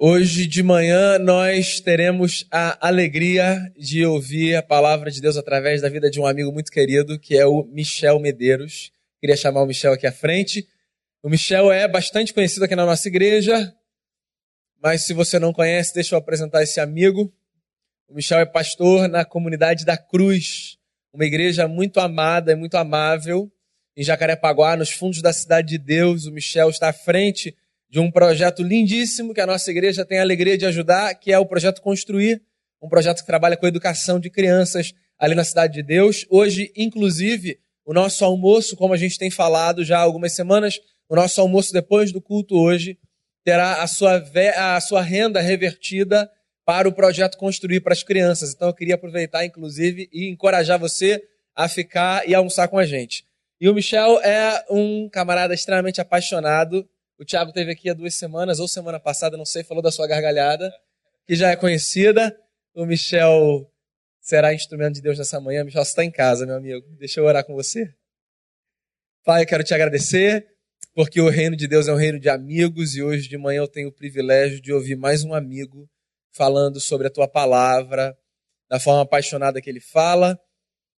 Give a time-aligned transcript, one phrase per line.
[0.00, 5.88] Hoje de manhã nós teremos a alegria de ouvir a palavra de Deus através da
[5.88, 8.92] vida de um amigo muito querido, que é o Michel Medeiros.
[9.20, 10.68] Queria chamar o Michel aqui à frente.
[11.20, 13.74] O Michel é bastante conhecido aqui na nossa igreja,
[14.80, 17.34] mas se você não conhece, deixa eu apresentar esse amigo.
[18.06, 20.78] O Michel é pastor na comunidade da Cruz,
[21.12, 23.50] uma igreja muito amada e muito amável
[23.96, 26.24] em Jacarepaguá, nos fundos da cidade de Deus.
[26.24, 27.56] O Michel está à frente
[27.88, 31.38] de um projeto lindíssimo que a nossa igreja tem a alegria de ajudar, que é
[31.38, 32.42] o projeto Construir,
[32.82, 36.26] um projeto que trabalha com a educação de crianças ali na cidade de Deus.
[36.28, 40.78] Hoje, inclusive, o nosso almoço, como a gente tem falado já há algumas semanas,
[41.08, 42.98] o nosso almoço depois do culto hoje
[43.42, 44.22] terá a sua,
[44.56, 46.30] a sua renda revertida
[46.66, 48.52] para o projeto Construir para as crianças.
[48.52, 51.22] Então eu queria aproveitar, inclusive, e encorajar você
[51.56, 53.24] a ficar e almoçar com a gente.
[53.58, 56.86] E o Michel é um camarada extremamente apaixonado
[57.18, 60.06] o Thiago teve aqui há duas semanas, ou semana passada, não sei, falou da sua
[60.06, 60.72] gargalhada,
[61.26, 62.34] que já é conhecida.
[62.72, 63.68] O Michel
[64.20, 65.64] será instrumento de Deus nessa manhã.
[65.64, 66.86] Michel, você está em casa, meu amigo.
[66.96, 67.92] Deixa eu orar com você.
[69.24, 70.46] Pai, eu quero te agradecer,
[70.94, 73.68] porque o reino de Deus é um reino de amigos, e hoje de manhã eu
[73.68, 75.90] tenho o privilégio de ouvir mais um amigo
[76.30, 78.16] falando sobre a tua palavra,
[78.70, 80.38] da forma apaixonada que ele fala,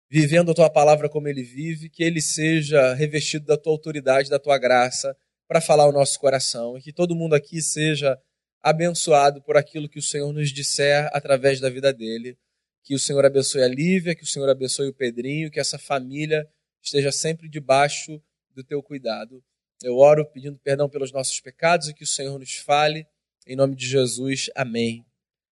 [0.09, 4.37] vivendo a tua palavra como ele vive, que ele seja revestido da tua autoridade, da
[4.37, 5.15] tua graça
[5.49, 8.15] para falar o nosso coração e que todo mundo aqui seja
[8.61, 12.37] abençoado por aquilo que o Senhor nos disser através da vida dele.
[12.83, 16.47] Que o Senhor abençoe a Lívia, que o Senhor abençoe o Pedrinho, que essa família
[16.83, 18.21] esteja sempre debaixo
[18.53, 19.43] do teu cuidado.
[19.81, 23.07] Eu oro pedindo perdão pelos nossos pecados e que o Senhor nos fale.
[23.47, 25.03] Em nome de Jesus, amém.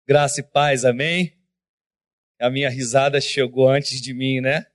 [0.07, 1.33] Graça e paz, amém.
[2.39, 4.67] A minha risada chegou antes de mim, né?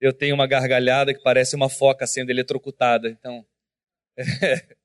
[0.00, 3.08] Eu tenho uma gargalhada que parece uma foca sendo eletrocutada.
[3.08, 3.44] Então,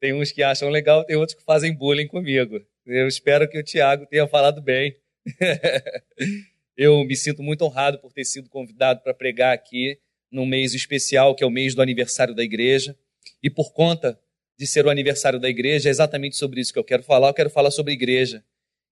[0.00, 2.64] tem uns que acham legal, tem outros que fazem bullying comigo.
[2.86, 4.96] Eu espero que o Tiago tenha falado bem.
[6.76, 9.98] Eu me sinto muito honrado por ter sido convidado para pregar aqui
[10.30, 12.96] num mês especial, que é o mês do aniversário da igreja.
[13.42, 14.18] E por conta
[14.58, 17.28] de ser o aniversário da igreja, é exatamente sobre isso que eu quero falar.
[17.28, 18.44] Eu quero falar sobre igreja.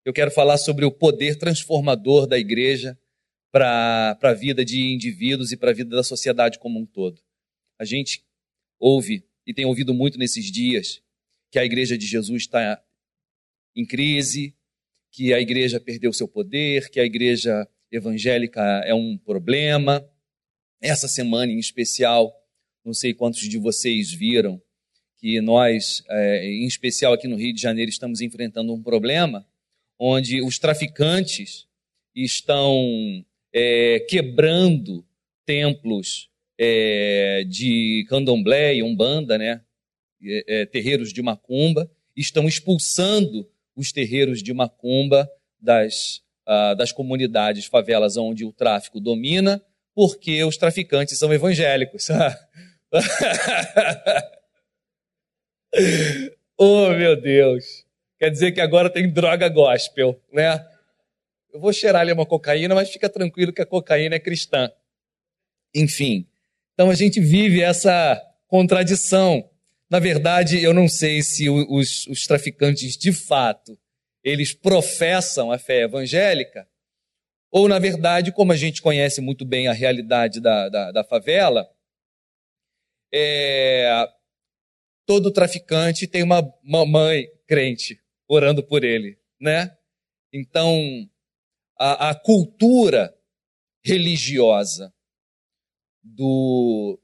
[0.04, 2.98] Eu quero falar sobre o poder transformador da igreja
[3.50, 7.20] para a vida de indivíduos e para a vida da sociedade como um todo.
[7.78, 8.24] A gente
[8.80, 11.02] ouve tem ouvido muito nesses dias
[11.50, 12.82] que a igreja de Jesus está
[13.76, 14.54] em crise,
[15.10, 20.06] que a igreja perdeu seu poder, que a igreja evangélica é um problema.
[20.80, 22.34] Essa semana em especial,
[22.84, 24.60] não sei quantos de vocês viram,
[25.18, 29.46] que nós, é, em especial aqui no Rio de Janeiro, estamos enfrentando um problema
[29.98, 31.68] onde os traficantes
[32.14, 35.06] estão é, quebrando
[35.44, 36.31] templos
[36.64, 39.60] é, de candomblé e umbanda, né?
[40.24, 45.28] É, é, terreiros de macumba, estão expulsando os terreiros de macumba
[45.60, 49.60] das, ah, das comunidades favelas onde o tráfico domina,
[49.92, 52.06] porque os traficantes são evangélicos.
[56.56, 57.84] oh, meu Deus!
[58.20, 60.64] Quer dizer que agora tem droga gospel, né?
[61.52, 64.70] Eu vou cheirar ali uma cocaína, mas fica tranquilo que a cocaína é cristã.
[65.74, 66.24] Enfim,
[66.74, 69.48] então a gente vive essa contradição.
[69.90, 73.78] Na verdade, eu não sei se os, os traficantes de fato
[74.24, 76.68] eles professam a fé evangélica,
[77.50, 81.68] ou na verdade, como a gente conhece muito bem a realidade da, da, da favela,
[83.12, 84.08] é,
[85.04, 89.76] todo traficante tem uma mamãe crente orando por ele, né?
[90.32, 91.06] Então,
[91.78, 93.14] a, a cultura
[93.84, 94.94] religiosa
[96.02, 96.98] do,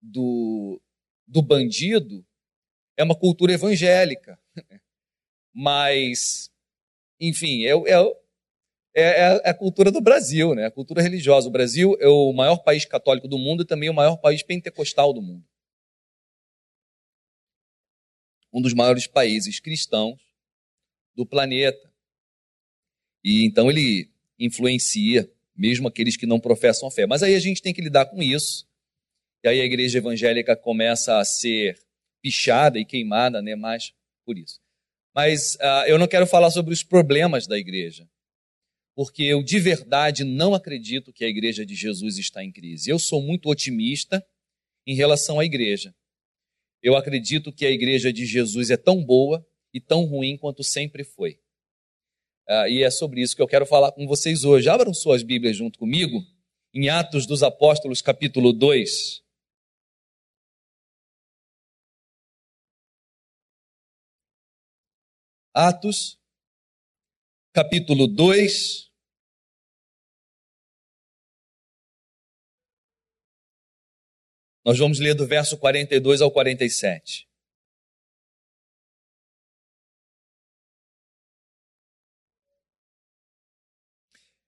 [0.00, 0.80] do,
[1.26, 2.24] do bandido
[2.96, 4.38] é uma cultura evangélica.
[5.52, 6.50] Mas,
[7.20, 8.24] enfim, é, é,
[8.94, 10.66] é, é, a cultura do Brasil, né?
[10.66, 11.48] a cultura religiosa.
[11.48, 15.12] O Brasil é o maior país católico do mundo e também o maior país pentecostal
[15.12, 15.44] do mundo.
[18.52, 20.20] Um dos maiores países cristãos
[21.14, 21.92] do planeta.
[23.22, 27.06] E então ele influencia mesmo aqueles que não professam a fé.
[27.06, 28.66] Mas aí a gente tem que lidar com isso.
[29.44, 31.78] E aí a igreja evangélica começa a ser
[32.22, 33.54] pichada e queimada, né?
[33.54, 33.92] Mais
[34.24, 34.58] por isso.
[35.14, 38.08] Mas uh, eu não quero falar sobre os problemas da igreja,
[38.96, 42.90] porque eu de verdade não acredito que a igreja de Jesus está em crise.
[42.90, 44.24] Eu sou muito otimista
[44.86, 45.94] em relação à igreja.
[46.82, 51.04] Eu acredito que a igreja de Jesus é tão boa e tão ruim quanto sempre
[51.04, 51.38] foi.
[52.48, 54.68] Uh, e é sobre isso que eu quero falar com vocês hoje.
[54.68, 56.22] Abram suas Bíblias junto comigo,
[56.74, 59.22] em Atos dos Apóstolos, capítulo 2.
[65.54, 66.18] Atos,
[67.52, 68.90] capítulo 2.
[74.64, 77.28] Nós vamos ler do verso 42 ao 47.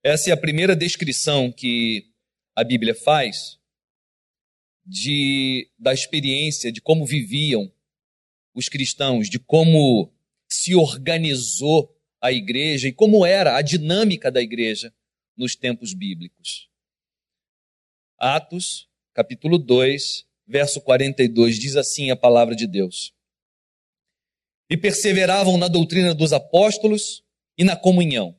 [0.06, 2.12] Essa é a primeira descrição que
[2.54, 3.58] a Bíblia faz
[4.86, 7.68] de, da experiência, de como viviam
[8.54, 10.14] os cristãos, de como
[10.48, 14.94] se organizou a igreja e como era a dinâmica da igreja
[15.36, 16.70] nos tempos bíblicos.
[18.16, 23.12] Atos, capítulo 2, verso 42, diz assim a palavra de Deus:
[24.70, 27.24] E perseveravam na doutrina dos apóstolos
[27.58, 28.38] e na comunhão,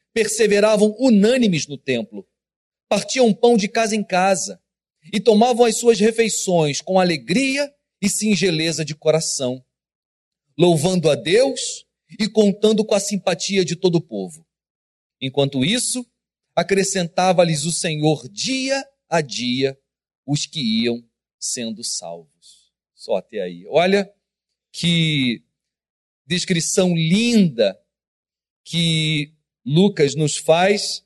[0.13, 2.27] perseveravam unânimes no templo,
[2.89, 4.61] partiam pão de casa em casa
[5.11, 9.63] e tomavam as suas refeições com alegria e singeleza de coração,
[10.57, 11.85] louvando a Deus
[12.19, 14.45] e contando com a simpatia de todo o povo.
[15.19, 16.05] Enquanto isso,
[16.55, 19.77] acrescentava-lhes o Senhor dia a dia
[20.25, 21.03] os que iam
[21.39, 22.71] sendo salvos.
[22.93, 23.65] Só até aí.
[23.67, 24.11] Olha
[24.71, 25.43] que
[26.25, 27.79] descrição linda
[28.63, 29.33] que
[29.65, 31.03] Lucas nos faz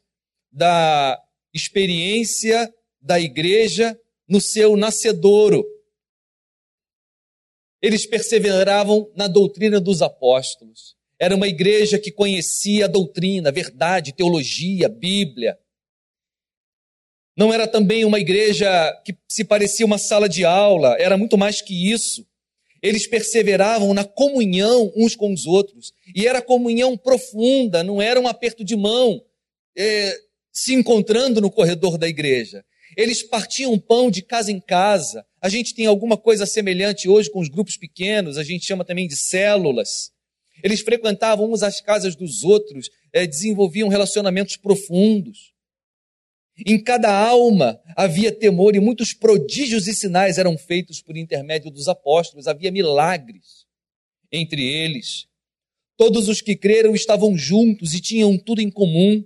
[0.52, 1.22] da
[1.54, 5.66] experiência da igreja no seu nascedouro
[7.86, 10.96] eles perseveravam na doutrina dos apóstolos.
[11.20, 15.56] Era uma igreja que conhecia a doutrina, a verdade, teologia, Bíblia.
[17.38, 18.68] Não era também uma igreja
[19.06, 22.28] que se parecia uma sala de aula, era muito mais que isso.
[22.86, 25.92] Eles perseveravam na comunhão uns com os outros.
[26.16, 29.20] E era comunhão profunda, não era um aperto de mão
[29.76, 30.16] é,
[30.52, 32.64] se encontrando no corredor da igreja.
[32.96, 35.26] Eles partiam pão de casa em casa.
[35.42, 39.08] A gente tem alguma coisa semelhante hoje com os grupos pequenos, a gente chama também
[39.08, 40.12] de células.
[40.64, 45.55] Eles frequentavam uns as casas dos outros, é, desenvolviam relacionamentos profundos.
[46.66, 51.88] Em cada alma havia temor e muitos prodígios e sinais eram feitos por intermédio dos
[51.88, 53.66] apóstolos, havia milagres
[54.32, 55.28] entre eles.
[55.98, 59.24] Todos os que creram estavam juntos e tinham tudo em comum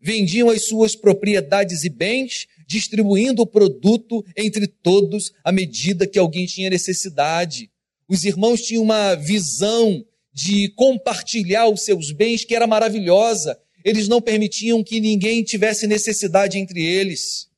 [0.00, 6.46] vendiam as suas propriedades e bens, distribuindo o produto entre todos à medida que alguém
[6.46, 7.70] tinha necessidade.
[8.08, 13.58] Os irmãos tinham uma visão de compartilhar os seus bens que era maravilhosa.
[13.88, 17.48] Eles não permitiam que ninguém tivesse necessidade entre eles.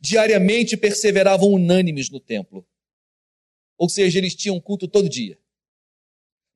[0.00, 2.66] Diariamente perseveravam unânimes no templo.
[3.78, 5.38] Ou seja, eles tinham culto todo dia.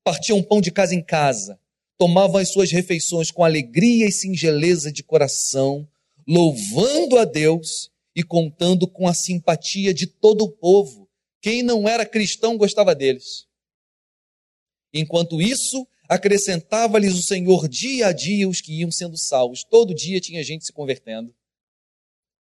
[0.03, 1.61] Partiam pão de casa em casa
[2.01, 5.87] tomavam as suas refeições com alegria e singeleza de coração,
[6.27, 11.07] louvando a Deus e contando com a simpatia de todo o povo.
[11.43, 13.47] Quem não era cristão gostava deles.
[14.95, 19.63] Enquanto isso, acrescentava-lhes o Senhor dia a dia os que iam sendo salvos.
[19.63, 21.35] Todo dia tinha gente se convertendo.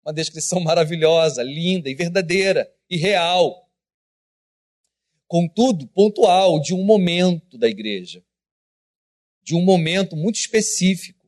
[0.04, 3.68] Uma descrição maravilhosa, linda e verdadeira e real.
[5.26, 8.22] Contudo, pontual de um momento da igreja
[9.46, 11.24] de um momento muito específico.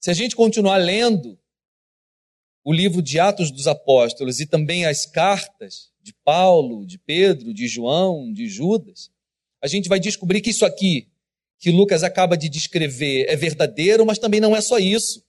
[0.00, 1.38] Se a gente continuar lendo
[2.64, 7.68] o livro de Atos dos Apóstolos e também as cartas de Paulo, de Pedro, de
[7.68, 9.10] João, de Judas,
[9.62, 11.08] a gente vai descobrir que isso aqui
[11.62, 15.24] que Lucas acaba de descrever é verdadeiro, mas também não é só isso.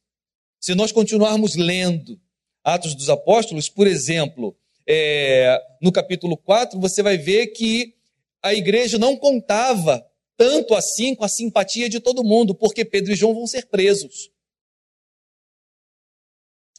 [0.60, 2.20] Se nós continuarmos lendo
[2.64, 7.94] Atos dos Apóstolos, por exemplo, é, no capítulo 4, você vai ver que
[8.42, 10.04] a igreja não contava
[10.36, 14.32] tanto assim com a simpatia de todo mundo, porque Pedro e João vão ser presos.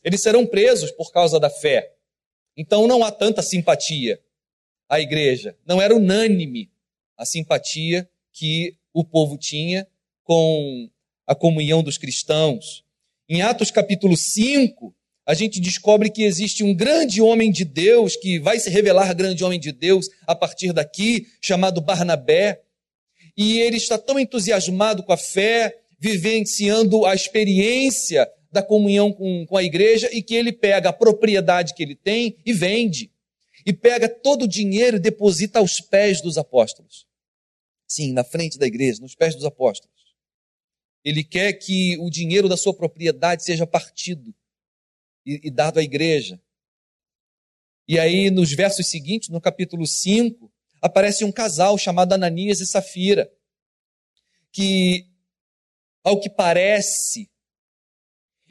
[0.03, 1.94] Eles serão presos por causa da fé.
[2.57, 4.21] Então não há tanta simpatia
[4.89, 5.57] à igreja.
[5.67, 6.71] Não era unânime
[7.17, 9.87] a simpatia que o povo tinha
[10.23, 10.89] com
[11.27, 12.85] a comunhão dos cristãos.
[13.29, 14.95] Em Atos capítulo 5,
[15.27, 19.43] a gente descobre que existe um grande homem de Deus, que vai se revelar grande
[19.43, 22.61] homem de Deus a partir daqui, chamado Barnabé.
[23.37, 29.57] E ele está tão entusiasmado com a fé, vivenciando a experiência da comunhão com, com
[29.57, 33.11] a igreja, e que ele pega a propriedade que ele tem e vende.
[33.67, 37.07] E pega todo o dinheiro e deposita aos pés dos apóstolos.
[37.87, 39.95] Sim, na frente da igreja, nos pés dos apóstolos.
[41.05, 44.35] Ele quer que o dinheiro da sua propriedade seja partido
[45.27, 46.41] e, e dado à igreja.
[47.87, 53.31] E aí, nos versos seguintes, no capítulo 5, aparece um casal chamado Ananias e Safira,
[54.51, 55.07] que,
[56.03, 57.31] ao que parece,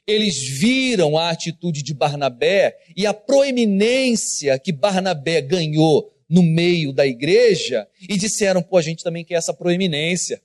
[0.06, 7.06] eles viram a atitude de Barnabé e a proeminência que Barnabé ganhou no meio da
[7.06, 10.42] igreja e disseram: pô, a gente também quer essa proeminência.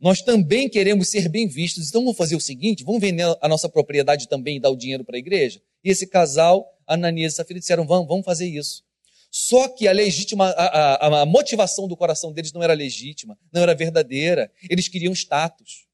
[0.00, 1.88] Nós também queremos ser bem vistos.
[1.88, 5.04] Então vamos fazer o seguinte: vamos vender a nossa propriedade também e dar o dinheiro
[5.04, 5.60] para a igreja?
[5.84, 8.82] E esse casal, Ananias e Safira, disseram: vamos, vamos fazer isso.
[9.30, 13.62] Só que a legítima, a, a, a motivação do coração deles não era legítima, não
[13.62, 14.50] era verdadeira.
[14.68, 15.86] Eles queriam status.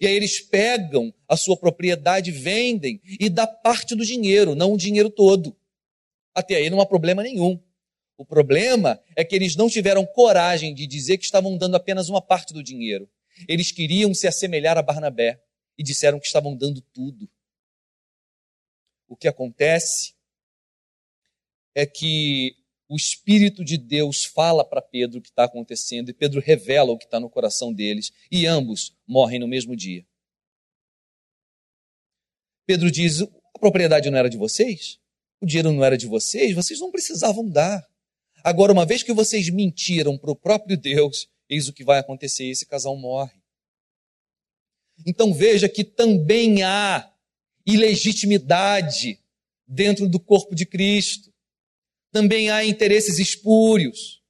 [0.00, 4.76] E aí eles pegam a sua propriedade, vendem e dá parte do dinheiro, não o
[4.76, 5.56] dinheiro todo.
[6.34, 7.60] Até aí não há problema nenhum.
[8.16, 12.20] O problema é que eles não tiveram coragem de dizer que estavam dando apenas uma
[12.20, 13.08] parte do dinheiro.
[13.48, 15.42] Eles queriam se assemelhar a Barnabé
[15.76, 17.28] e disseram que estavam dando tudo.
[19.08, 20.14] O que acontece
[21.74, 22.54] é que
[22.90, 26.98] o Espírito de Deus fala para Pedro o que está acontecendo e Pedro revela o
[26.98, 30.04] que está no coração deles e ambos morrem no mesmo dia.
[32.66, 34.98] Pedro diz: a propriedade não era de vocês?
[35.40, 36.52] O dinheiro não era de vocês?
[36.52, 37.88] Vocês não precisavam dar.
[38.42, 42.46] Agora, uma vez que vocês mentiram para o próprio Deus, eis o que vai acontecer:
[42.46, 43.40] esse casal morre.
[45.06, 47.08] Então veja que também há
[47.64, 49.20] ilegitimidade
[49.64, 51.29] dentro do corpo de Cristo
[52.12, 54.22] também há interesses espúrios,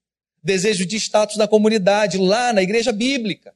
[0.43, 3.55] desejo de status na comunidade, lá na igreja bíblica.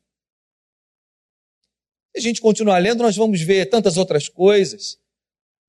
[2.12, 4.99] Se a gente continuar lendo, nós vamos ver tantas outras coisas.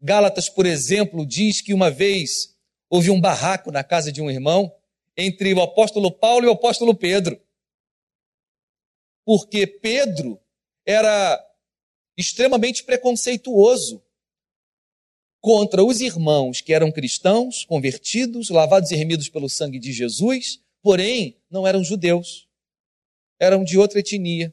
[0.02, 2.56] Gálatas, por exemplo, diz que uma vez
[2.90, 4.72] houve um barraco na casa de um irmão
[5.18, 7.42] entre o apóstolo Paulo e o apóstolo Pedro.
[9.26, 10.40] Porque Pedro
[10.86, 11.44] era
[12.16, 14.05] extremamente preconceituoso
[15.46, 21.38] contra os irmãos que eram cristãos, convertidos, lavados e remidos pelo sangue de Jesus, porém
[21.52, 22.48] não eram judeus.
[23.40, 24.52] Eram de outra etnia,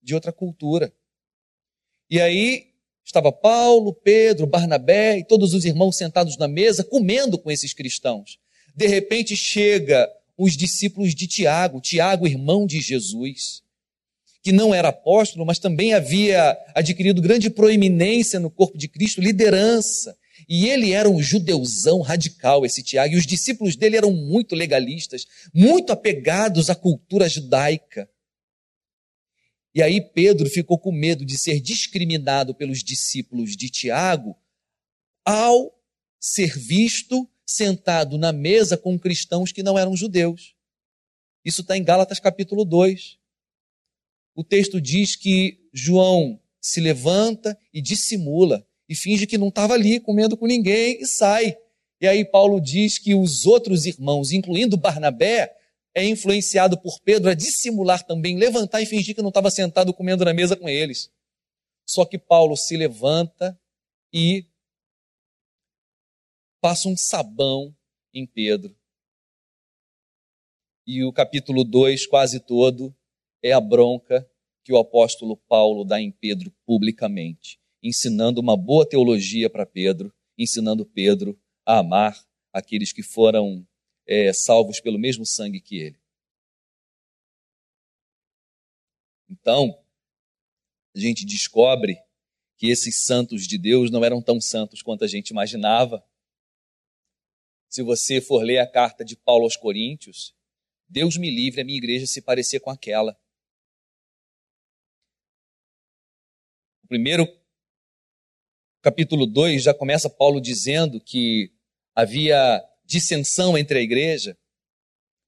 [0.00, 0.94] de outra cultura.
[2.08, 2.68] E aí
[3.04, 8.38] estava Paulo, Pedro, Barnabé e todos os irmãos sentados na mesa comendo com esses cristãos.
[8.76, 13.64] De repente chega os discípulos de Tiago, Tiago, irmão de Jesus,
[14.40, 20.16] que não era apóstolo, mas também havia adquirido grande proeminência no corpo de Cristo, liderança.
[20.48, 25.26] E ele era um judeuzão radical, esse Tiago, e os discípulos dele eram muito legalistas,
[25.52, 28.10] muito apegados à cultura judaica.
[29.74, 34.36] E aí Pedro ficou com medo de ser discriminado pelos discípulos de Tiago
[35.24, 35.78] ao
[36.18, 40.54] ser visto sentado na mesa com cristãos que não eram judeus.
[41.44, 43.18] Isso está em Gálatas capítulo 2.
[44.34, 50.00] O texto diz que João se levanta e dissimula e finge que não estava ali
[50.00, 51.56] comendo com ninguém e sai.
[52.00, 55.54] E aí Paulo diz que os outros irmãos, incluindo Barnabé,
[55.94, 60.24] é influenciado por Pedro a dissimular também, levantar e fingir que não estava sentado comendo
[60.24, 61.12] na mesa com eles.
[61.84, 63.58] Só que Paulo se levanta
[64.12, 64.46] e
[66.60, 67.74] passa um sabão
[68.14, 68.76] em Pedro.
[70.86, 72.94] E o capítulo 2, quase todo,
[73.42, 74.28] é a bronca
[74.64, 80.84] que o apóstolo Paulo dá em Pedro publicamente ensinando uma boa teologia para Pedro, ensinando
[80.84, 82.16] Pedro a amar
[82.52, 83.66] aqueles que foram
[84.06, 85.98] é, salvos pelo mesmo sangue que ele.
[89.28, 89.78] Então,
[90.94, 91.98] a gente descobre
[92.56, 96.04] que esses santos de Deus não eram tão santos quanto a gente imaginava.
[97.68, 100.34] Se você for ler a carta de Paulo aos Coríntios,
[100.88, 103.18] Deus me livre a minha igreja se parecer com aquela.
[106.82, 107.28] O primeiro
[108.82, 111.50] capítulo 2 já começa Paulo dizendo que
[111.94, 114.36] havia dissensão entre a igreja.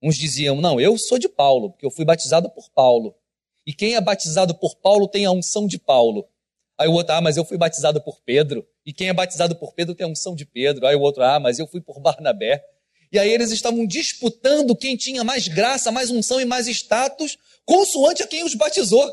[0.03, 3.15] Uns diziam: Não, eu sou de Paulo, porque eu fui batizado por Paulo.
[3.67, 6.27] E quem é batizado por Paulo tem a unção de Paulo.
[6.79, 8.67] Aí o outro, ah, mas eu fui batizado por Pedro.
[8.87, 10.87] E quem é batizado por Pedro tem a unção de Pedro.
[10.87, 12.65] Aí o outro, ah, mas eu fui por Barnabé.
[13.13, 18.23] E aí eles estavam disputando quem tinha mais graça, mais unção e mais status, consoante
[18.23, 19.11] a quem os batizou.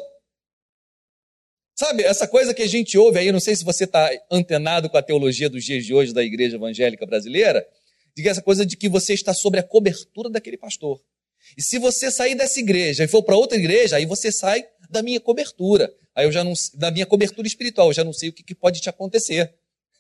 [1.80, 4.98] Sabe, essa coisa que a gente ouve aí, não sei se você está antenado com
[4.98, 7.64] a teologia dos dias de hoje da igreja evangélica brasileira,
[8.16, 11.00] de essa coisa de que você está sobre a cobertura daquele pastor.
[11.56, 15.04] E se você sair dessa igreja e for para outra igreja, aí você sai da
[15.04, 15.94] minha cobertura.
[16.16, 18.56] Aí eu já não da minha cobertura espiritual, eu já não sei o que, que
[18.56, 19.54] pode te acontecer.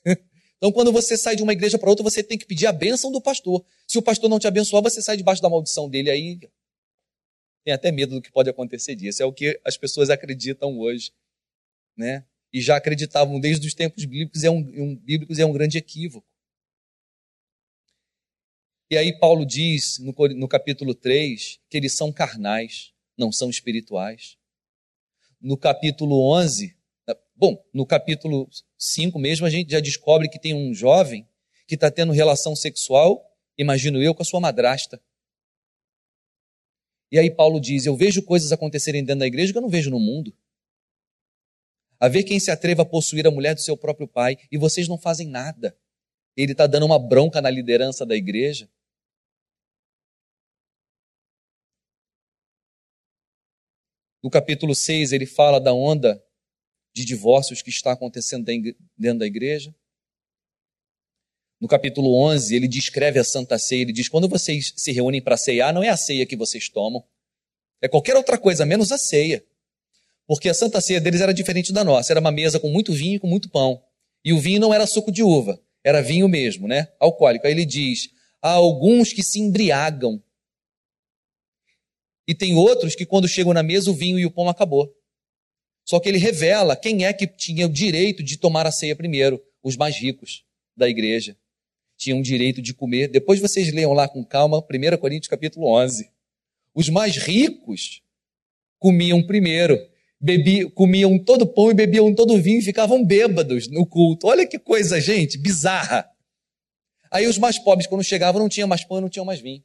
[0.59, 3.11] Então, quando você sai de uma igreja para outra, você tem que pedir a bênção
[3.11, 3.63] do pastor.
[3.87, 6.09] Se o pastor não te abençoar, você sai debaixo da maldição dele.
[6.09, 6.39] Aí
[7.63, 9.21] tem até medo do que pode acontecer disso.
[9.21, 11.11] É o que as pessoas acreditam hoje,
[11.97, 12.25] né?
[12.53, 16.27] E já acreditavam desde os tempos bíblicos, é um, um, bíblicos, é um grande equívoco.
[18.89, 24.37] E aí Paulo diz no, no capítulo 3 que eles são carnais, não são espirituais.
[25.41, 26.73] No capítulo 11,
[27.35, 31.27] bom, no capítulo 5 mesmo a gente já descobre que tem um jovem
[31.67, 33.21] que está tendo relação sexual,
[33.57, 35.01] imagino eu, com a sua madrasta.
[37.11, 39.89] E aí Paulo diz: Eu vejo coisas acontecerem dentro da igreja que eu não vejo
[39.89, 40.35] no mundo.
[41.99, 44.87] A ver quem se atreva a possuir a mulher do seu próprio pai e vocês
[44.87, 45.77] não fazem nada.
[46.35, 48.69] Ele está dando uma bronca na liderança da igreja.
[54.23, 56.23] No capítulo 6, ele fala da onda
[56.93, 58.45] de divórcios que está acontecendo
[58.97, 59.73] dentro da igreja.
[61.59, 63.81] No capítulo 11, ele descreve a Santa Ceia.
[63.81, 67.03] Ele diz: quando vocês se reúnem para ceiar, não é a ceia que vocês tomam,
[67.81, 69.43] é qualquer outra coisa, menos a ceia.
[70.27, 72.11] Porque a Santa Ceia deles era diferente da nossa.
[72.11, 73.81] Era uma mesa com muito vinho e com muito pão.
[74.23, 76.89] E o vinho não era suco de uva, era vinho mesmo, né?
[76.99, 77.47] Alcoólico.
[77.47, 78.09] Aí ele diz:
[78.41, 80.21] há alguns que se embriagam.
[82.27, 84.93] E tem outros que, quando chegam na mesa, o vinho e o pão acabou.
[85.85, 89.41] Só que ele revela quem é que tinha o direito de tomar a ceia primeiro:
[89.63, 90.43] os mais ricos
[90.75, 91.37] da igreja
[91.95, 93.07] tinham direito de comer.
[93.07, 96.09] Depois vocês leiam lá com calma, 1 Coríntios capítulo 11.
[96.75, 98.03] Os mais ricos
[98.77, 99.79] comiam primeiro,
[100.19, 104.27] bebiam, comiam todo pão e bebiam todo vinho e ficavam bêbados no culto.
[104.27, 106.09] Olha que coisa, gente, bizarra.
[107.11, 109.63] Aí os mais pobres, quando chegavam, não tinham mais pão e não tinham mais vinho.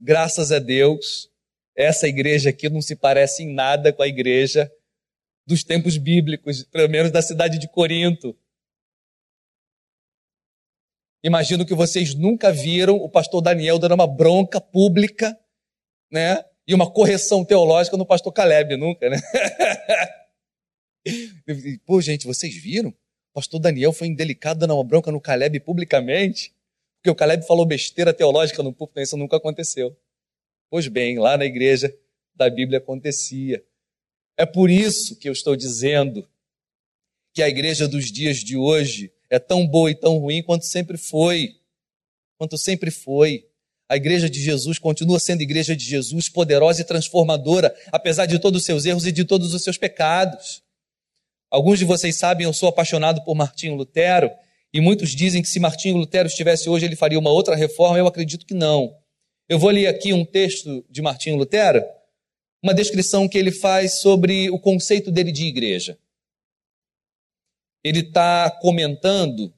[0.00, 1.28] Graças a Deus,
[1.76, 4.70] essa igreja aqui não se parece em nada com a igreja
[5.46, 8.36] dos tempos bíblicos, pelo menos da cidade de Corinto.
[11.24, 15.36] Imagino que vocês nunca viram o pastor Daniel dando uma bronca pública,
[16.12, 16.44] né?
[16.68, 19.16] E uma correção teológica no pastor Caleb, nunca, né?
[21.86, 22.90] Pô, gente, vocês viram?
[22.90, 26.54] O pastor Daniel foi indelicado dando uma bronca no Caleb publicamente,
[26.98, 29.96] porque o Caleb falou besteira teológica no púlpito, isso nunca aconteceu.
[30.68, 31.96] Pois bem, lá na igreja
[32.34, 33.64] da Bíblia acontecia.
[34.36, 36.28] É por isso que eu estou dizendo
[37.32, 40.98] que a igreja dos dias de hoje é tão boa e tão ruim quanto sempre
[40.98, 41.58] foi.
[42.36, 43.47] Quanto sempre foi.
[43.88, 48.60] A igreja de Jesus continua sendo igreja de Jesus, poderosa e transformadora, apesar de todos
[48.60, 50.62] os seus erros e de todos os seus pecados.
[51.50, 54.30] Alguns de vocês sabem, eu sou apaixonado por Martinho Lutero,
[54.72, 57.98] e muitos dizem que se Martinho Lutero estivesse hoje, ele faria uma outra reforma.
[57.98, 58.94] Eu acredito que não.
[59.48, 61.82] Eu vou ler aqui um texto de Martinho Lutero,
[62.62, 65.98] uma descrição que ele faz sobre o conceito dele de igreja
[67.82, 69.54] ele está comentando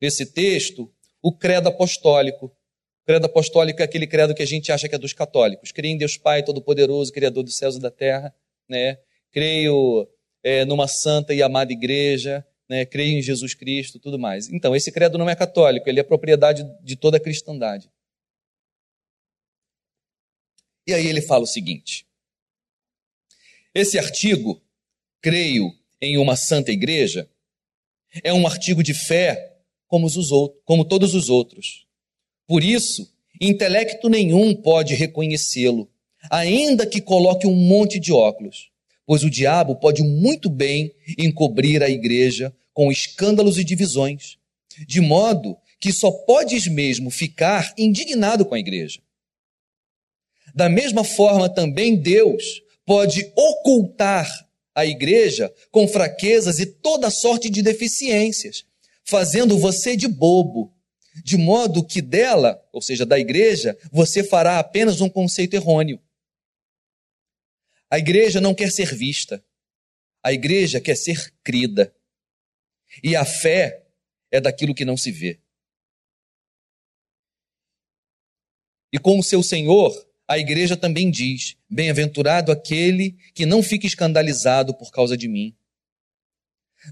[0.00, 2.50] nesse texto o credo apostólico.
[3.10, 5.72] Credo apostólico é aquele credo que a gente acha que é dos católicos.
[5.72, 8.32] Creio em Deus Pai Todo-Poderoso, Criador dos céus e da terra.
[8.68, 9.00] Né?
[9.32, 10.08] Creio
[10.44, 12.46] é, numa santa e amada igreja.
[12.68, 12.86] Né?
[12.86, 14.48] Creio em Jesus Cristo, tudo mais.
[14.48, 17.90] Então, esse credo não é católico, ele é propriedade de toda a cristandade.
[20.86, 22.06] E aí ele fala o seguinte:
[23.74, 24.62] esse artigo,
[25.20, 25.68] creio
[26.00, 27.28] em uma santa igreja,
[28.22, 31.89] é um artigo de fé como, os outros, como todos os outros.
[32.50, 33.08] Por isso,
[33.40, 35.88] intelecto nenhum pode reconhecê-lo,
[36.28, 38.72] ainda que coloque um monte de óculos,
[39.06, 44.36] pois o diabo pode muito bem encobrir a igreja com escândalos e divisões,
[44.84, 49.00] de modo que só podes mesmo ficar indignado com a igreja.
[50.52, 52.42] Da mesma forma, também Deus
[52.84, 54.28] pode ocultar
[54.74, 58.64] a igreja com fraquezas e toda sorte de deficiências,
[59.04, 60.74] fazendo você de bobo,
[61.24, 66.00] de modo que dela, ou seja, da igreja, você fará apenas um conceito errôneo.
[67.90, 69.44] A igreja não quer ser vista,
[70.22, 71.94] a igreja quer ser crida.
[73.02, 73.86] E a fé
[74.30, 75.40] é daquilo que não se vê.
[78.92, 79.92] E com o seu Senhor,
[80.26, 85.56] a igreja também diz: Bem-aventurado aquele que não fica escandalizado por causa de mim.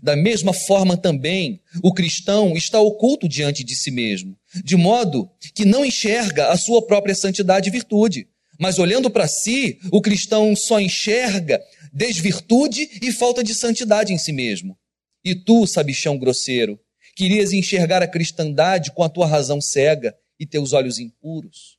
[0.03, 5.64] Da mesma forma também, o cristão está oculto diante de si mesmo, de modo que
[5.64, 8.29] não enxerga a sua própria santidade e virtude.
[8.59, 14.33] Mas olhando para si, o cristão só enxerga desvirtude e falta de santidade em si
[14.33, 14.79] mesmo.
[15.24, 16.79] E tu, sabichão grosseiro,
[17.16, 21.79] querias enxergar a cristandade com a tua razão cega e teus olhos impuros.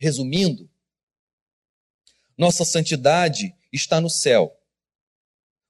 [0.00, 0.68] Resumindo,
[2.36, 4.52] nossa santidade está no céu,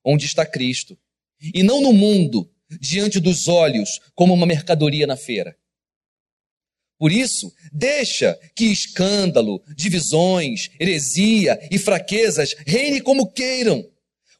[0.04, 0.98] onde está Cristo,
[1.40, 5.56] e não no mundo, diante dos olhos, como uma mercadoria na feira.
[6.98, 13.84] Por isso, deixa que escândalo, divisões, heresia e fraquezas reine como queiram,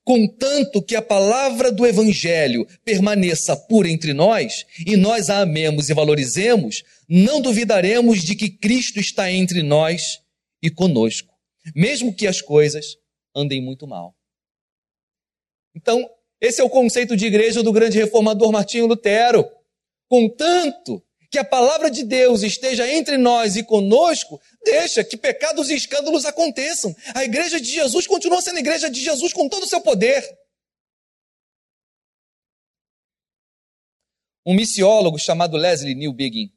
[0.05, 5.94] contanto que a palavra do Evangelho permaneça pura entre nós e nós a amemos e
[5.94, 10.20] valorizemos, não duvidaremos de que Cristo está entre nós
[10.62, 11.35] e conosco,
[11.75, 12.96] mesmo que as coisas
[13.35, 14.14] andem muito mal.
[15.74, 16.08] Então,
[16.40, 19.48] esse é o conceito de igreja do grande reformador Martinho Lutero.
[20.08, 25.74] Contanto que a palavra de Deus esteja entre nós e conosco, deixa que pecados e
[25.74, 26.94] escândalos aconteçam.
[27.14, 30.22] A igreja de Jesus continua sendo a igreja de Jesus com todo o seu poder.
[34.44, 36.52] Um missiólogo chamado Leslie Newbigin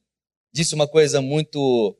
[0.52, 1.98] disse uma coisa muito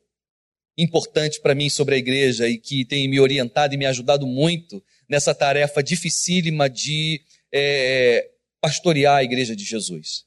[0.76, 4.84] importante para mim sobre a igreja e que tem me orientado e me ajudado muito
[5.08, 10.26] nessa tarefa dificílima de é, pastorear a igreja de Jesus.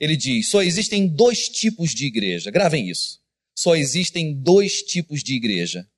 [0.00, 2.50] Ele diz: só existem dois tipos de igreja.
[2.50, 3.22] Gravem isso.
[3.56, 5.88] Só existem dois tipos de igreja: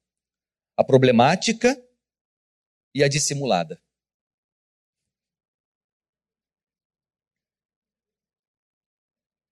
[0.76, 1.80] a problemática
[2.94, 3.80] e a dissimulada.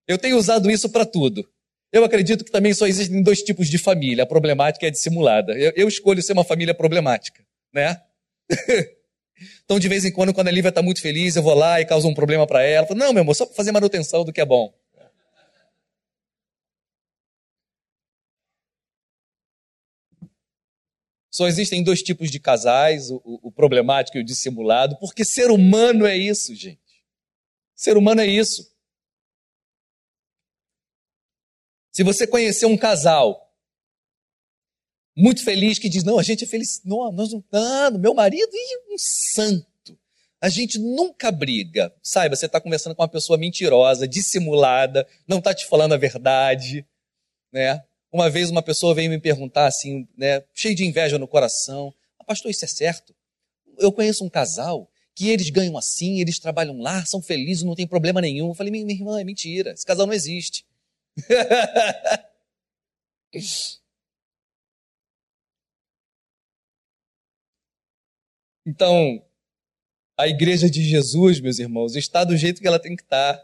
[0.07, 1.49] Eu tenho usado isso para tudo.
[1.91, 5.53] Eu acredito que também só existem dois tipos de família, a problemática e a dissimulada.
[5.57, 8.03] Eu, eu escolho ser uma família problemática, né?
[9.65, 11.85] Então, de vez em quando, quando a Lívia está muito feliz, eu vou lá e
[11.85, 12.87] causo um problema para ela.
[12.87, 14.73] Falo, não, meu amor, só para fazer manutenção do que é bom.
[21.29, 26.05] Só existem dois tipos de casais, o, o, problemático e o dissimulado, porque ser humano
[26.05, 26.79] é isso, gente.
[27.75, 28.73] Ser humano é isso.
[31.91, 33.44] Se você conhecer um casal
[35.15, 36.81] muito feliz que diz: Não, a gente é feliz.
[36.83, 37.43] Não, nós não.
[37.51, 39.97] Ah, meu marido e um santo.
[40.41, 41.93] A gente nunca briga.
[42.03, 46.85] Saiba, você está conversando com uma pessoa mentirosa, dissimulada, não está te falando a verdade.
[47.51, 47.81] Né?
[48.11, 52.23] Uma vez uma pessoa veio me perguntar assim, né, cheio de inveja no coração: ah,
[52.23, 53.15] Pastor, isso é certo?
[53.79, 57.87] Eu conheço um casal que eles ganham assim, eles trabalham lá, são felizes, não tem
[57.87, 58.49] problema nenhum.
[58.49, 60.65] Eu falei: Minha irmã, é mentira, esse casal não existe.
[68.65, 69.23] Então,
[70.17, 73.39] a igreja de Jesus, meus irmãos, está do jeito que ela tem que estar.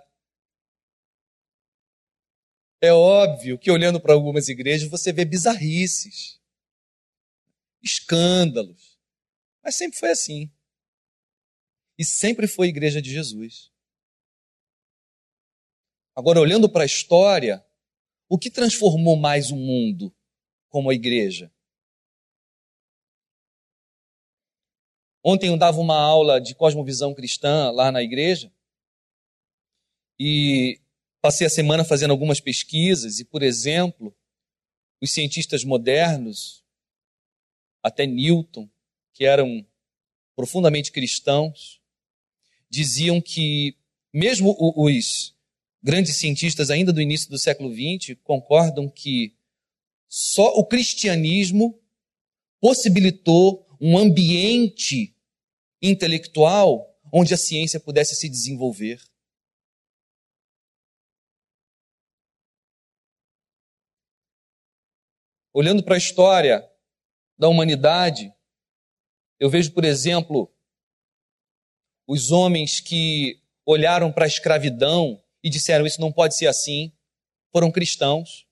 [2.81, 6.41] É óbvio que olhando para algumas igrejas você vê bizarrices,
[7.83, 8.97] escândalos.
[9.63, 10.51] Mas sempre foi assim.
[11.99, 13.71] E sempre foi a igreja de Jesus.
[16.15, 17.63] Agora, olhando para a história,
[18.27, 20.11] o que transformou mais o mundo
[20.67, 21.51] como a igreja?
[25.23, 28.51] Ontem eu dava uma aula de cosmovisão cristã lá na igreja
[30.19, 30.79] e
[31.21, 34.15] passei a semana fazendo algumas pesquisas e, por exemplo,
[34.99, 36.63] os cientistas modernos,
[37.83, 38.69] até Newton,
[39.13, 39.65] que eram
[40.35, 41.79] profundamente cristãos,
[42.69, 43.77] diziam que
[44.11, 45.35] mesmo os
[45.83, 49.35] grandes cientistas ainda do início do século XX concordam que
[50.07, 51.79] só o cristianismo
[52.59, 55.17] possibilitou um ambiente
[55.81, 59.01] intelectual onde a ciência pudesse se desenvolver.
[65.51, 66.71] Olhando para a história
[67.35, 68.31] da humanidade,
[69.39, 70.55] eu vejo, por exemplo,
[72.07, 76.95] os homens que olharam para a escravidão e disseram: Isso não pode ser assim,
[77.51, 78.47] foram cristãos.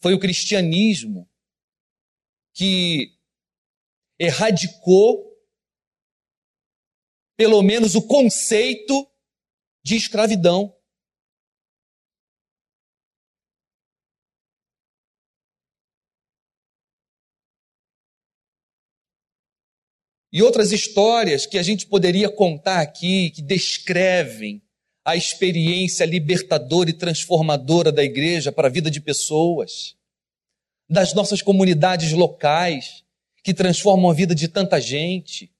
[0.00, 1.28] Foi o cristianismo
[2.58, 3.16] que
[4.18, 5.32] erradicou
[7.36, 9.08] pelo menos o conceito
[9.84, 10.76] de escravidão.
[20.32, 24.60] E outras histórias que a gente poderia contar aqui, que descrevem
[25.04, 29.96] a experiência libertadora e transformadora da igreja para a vida de pessoas
[30.88, 33.04] das nossas comunidades locais,
[33.42, 35.50] que transformam a vida de tanta gente.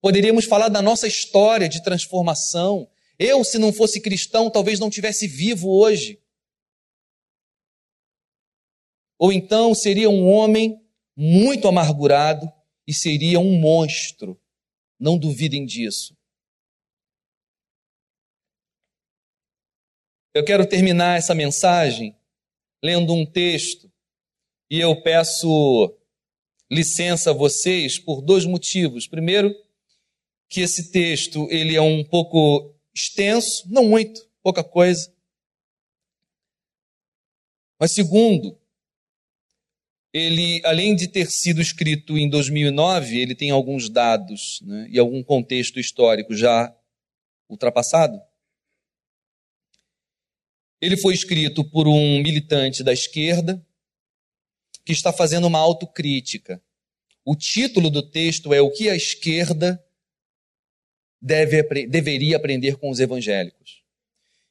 [0.00, 2.90] Poderíamos falar da nossa história de transformação.
[3.18, 6.20] Eu, se não fosse cristão, talvez não tivesse vivo hoje.
[9.18, 10.80] Ou então seria um homem
[11.16, 12.52] muito amargurado
[12.86, 14.40] e seria um monstro.
[14.98, 16.16] Não duvidem disso.
[20.34, 22.17] Eu quero terminar essa mensagem
[22.82, 23.90] lendo um texto
[24.70, 25.94] e eu peço
[26.70, 29.06] licença a vocês por dois motivos.
[29.06, 29.54] Primeiro,
[30.48, 35.12] que esse texto ele é um pouco extenso, não muito, pouca coisa.
[37.80, 38.58] Mas segundo,
[40.12, 45.22] ele, além de ter sido escrito em 2009, ele tem alguns dados né, e algum
[45.22, 46.74] contexto histórico já
[47.48, 48.20] ultrapassado.
[50.80, 53.64] Ele foi escrito por um militante da esquerda
[54.84, 56.62] que está fazendo uma autocrítica.
[57.24, 59.82] O título do texto é O que a esquerda
[61.20, 63.82] deve, deveria aprender com os evangélicos.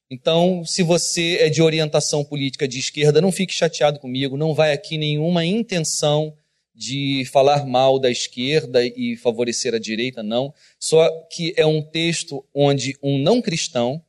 [0.09, 4.71] Então, se você é de orientação política de esquerda, não fique chateado comigo, não vai
[4.71, 6.35] aqui nenhuma intenção
[6.73, 10.53] de falar mal da esquerda e favorecer a direita, não.
[10.79, 14.01] Só que é um texto onde um não cristão,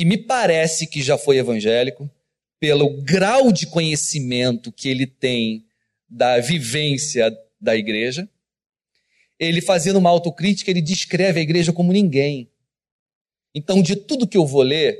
[0.00, 2.10] que me parece que já foi evangélico,
[2.58, 5.66] pelo grau de conhecimento que ele tem
[6.08, 8.26] da vivência da igreja,
[9.38, 12.48] ele fazendo uma autocrítica, ele descreve a igreja como ninguém.
[13.54, 14.98] Então, de tudo que eu vou ler,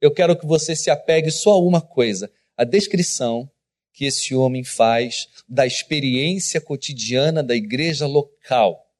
[0.00, 3.46] eu quero que você se apegue só a uma coisa: a descrição
[3.92, 8.90] que esse homem faz da experiência cotidiana da igreja local.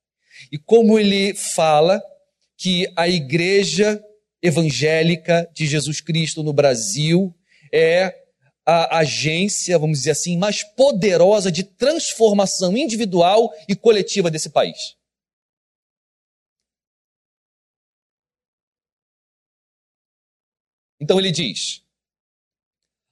[0.52, 1.98] E como ele fala
[2.58, 4.04] que a igreja
[4.42, 7.34] evangélica de Jesus Cristo no Brasil
[7.72, 8.20] é
[8.64, 14.96] a agência, vamos dizer assim, mais poderosa de transformação individual e coletiva desse país.
[21.00, 21.82] Então ele diz: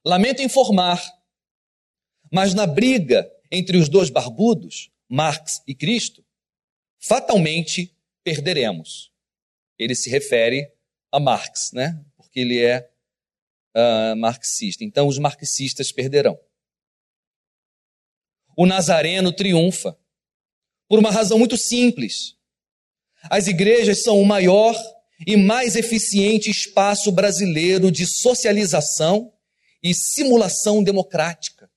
[0.05, 1.03] Lamento informar,
[2.31, 6.23] mas na briga entre os dois barbudos, Marx e Cristo,
[6.99, 9.11] fatalmente perderemos.
[9.77, 10.71] Ele se refere
[11.11, 12.03] a Marx, né?
[12.17, 12.89] Porque ele é
[13.75, 14.83] uh, marxista.
[14.83, 16.39] Então os marxistas perderão.
[18.55, 19.97] O Nazareno triunfa
[20.87, 22.35] por uma razão muito simples.
[23.29, 24.75] As igrejas são o maior
[25.25, 29.33] e mais eficiente espaço brasileiro de socialização
[29.83, 31.69] e simulação democrática.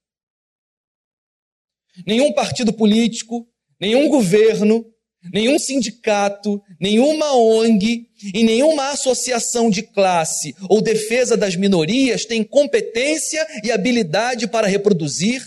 [2.07, 4.92] Nenhum partido político, nenhum governo,
[5.33, 13.47] nenhum sindicato, nenhuma ONG e nenhuma associação de classe ou defesa das minorias tem competência
[13.63, 15.43] e habilidade para reproduzir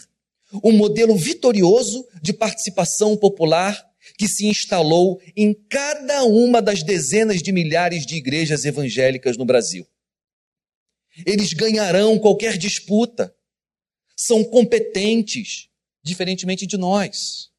[0.63, 3.85] um modelo vitorioso de participação popular
[4.17, 9.85] que se instalou em cada uma das dezenas de milhares de igrejas evangélicas no Brasil.
[11.25, 13.33] Eles ganharão qualquer disputa.
[14.15, 15.69] São competentes,
[16.03, 17.49] diferentemente de nós.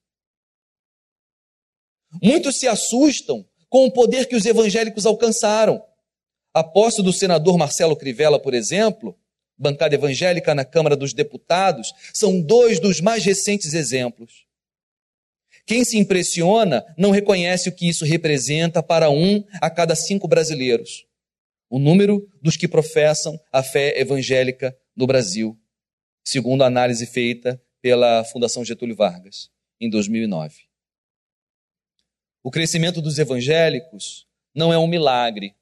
[2.22, 5.82] Muitos se assustam com o poder que os evangélicos alcançaram.
[6.54, 9.16] A posse do senador Marcelo Crivella, por exemplo,
[9.58, 14.46] bancada evangélica na Câmara dos Deputados, são dois dos mais recentes exemplos.
[15.66, 21.04] Quem se impressiona não reconhece o que isso representa para um a cada cinco brasileiros.
[21.68, 25.58] O número dos que professam a fé evangélica no Brasil,
[26.24, 29.50] segundo a análise feita pela Fundação Getúlio Vargas,
[29.80, 30.54] em 2009.
[32.46, 35.56] O crescimento dos evangélicos não é um milagre.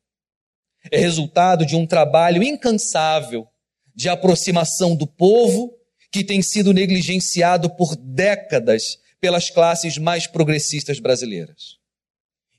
[0.90, 3.48] É resultado de um trabalho incansável
[3.94, 5.74] de aproximação do povo
[6.12, 11.78] que tem sido negligenciado por décadas pelas classes mais progressistas brasileiras.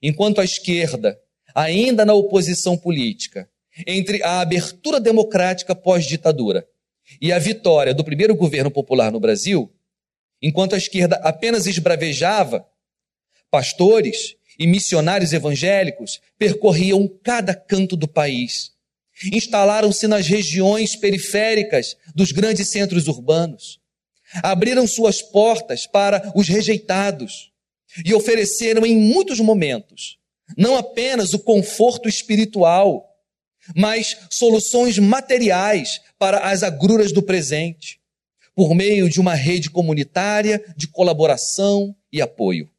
[0.01, 1.15] Enquanto a esquerda,
[1.53, 3.47] ainda na oposição política,
[3.85, 6.67] entre a abertura democrática pós-ditadura
[7.21, 9.71] e a vitória do primeiro governo popular no Brasil,
[10.41, 12.67] enquanto a esquerda apenas esbravejava,
[13.55, 18.73] pastores e missionários evangélicos percorriam cada canto do país.
[19.31, 23.79] Instalaram-se nas regiões periféricas dos grandes centros urbanos
[24.43, 27.53] abriram suas portas para os rejeitados
[28.03, 30.17] e ofereceram em muitos momentos
[30.57, 33.09] não apenas o conforto espiritual,
[33.73, 38.01] mas soluções materiais para as agruras do presente,
[38.53, 42.69] por meio de uma rede comunitária de colaboração e apoio.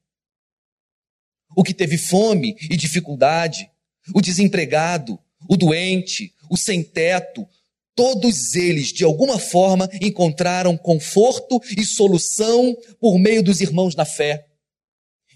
[1.57, 3.69] O que teve fome e dificuldade,
[4.15, 7.49] o desempregado, o doente, o sem-teto,
[7.97, 14.47] Todos eles, de alguma forma, encontraram conforto e solução por meio dos irmãos na fé.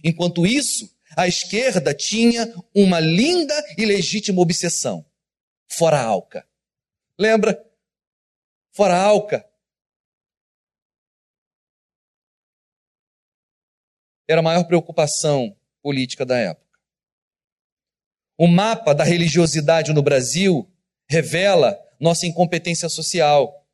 [0.04, 5.02] Enquanto isso, a esquerda tinha uma linda e legítima obsessão:
[5.66, 6.46] fora a Alca.
[7.18, 7.58] Lembra?
[8.72, 9.48] Fora a Alca.
[14.28, 16.78] Era a maior preocupação política da época.
[18.38, 20.70] O mapa da religiosidade no Brasil
[21.08, 23.66] revela nossa incompetência social.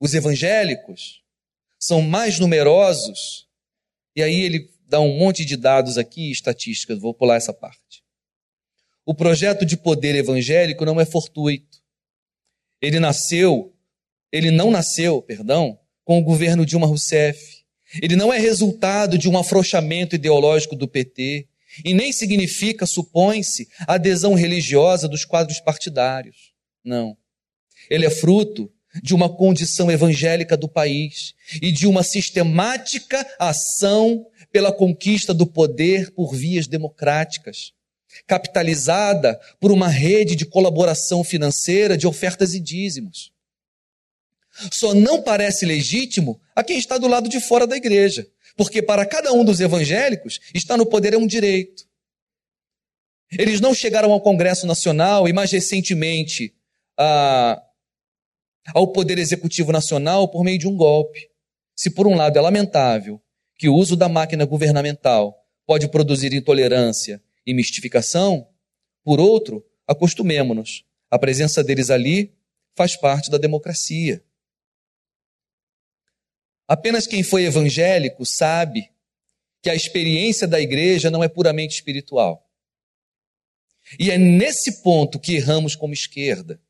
[0.00, 1.22] Os evangélicos
[1.78, 3.48] são mais numerosos,
[4.16, 8.04] e aí ele dá um monte de dados aqui, estatísticas, vou pular essa parte.
[9.04, 11.82] O projeto de poder evangélico não é fortuito.
[12.80, 13.74] Ele nasceu
[14.32, 17.59] ele não nasceu, perdão, com o governo Dilma Rousseff.
[18.00, 21.46] Ele não é resultado de um afrouxamento ideológico do PT
[21.84, 26.52] e nem significa, supõe-se, adesão religiosa dos quadros partidários.
[26.84, 27.16] Não.
[27.88, 28.70] Ele é fruto
[29.02, 36.10] de uma condição evangélica do país e de uma sistemática ação pela conquista do poder
[36.10, 37.72] por vias democráticas,
[38.26, 43.32] capitalizada por uma rede de colaboração financeira de ofertas e dízimos.
[44.70, 49.06] Só não parece legítimo a quem está do lado de fora da igreja, porque para
[49.06, 51.88] cada um dos evangélicos, estar no poder é um direito.
[53.30, 56.52] Eles não chegaram ao Congresso Nacional e, mais recentemente,
[56.98, 57.62] a,
[58.74, 61.30] ao Poder Executivo Nacional por meio de um golpe.
[61.76, 63.22] Se, por um lado, é lamentável
[63.56, 68.48] que o uso da máquina governamental pode produzir intolerância e mistificação,
[69.04, 70.84] por outro, acostumemo-nos.
[71.10, 72.34] A presença deles ali
[72.74, 74.22] faz parte da democracia.
[76.70, 78.92] Apenas quem foi evangélico sabe
[79.60, 82.48] que a experiência da igreja não é puramente espiritual.
[83.98, 86.60] E é nesse ponto que erramos como esquerda.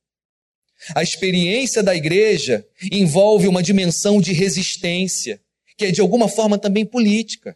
[0.94, 5.38] A experiência da igreja envolve uma dimensão de resistência,
[5.76, 7.54] que é de alguma forma também política.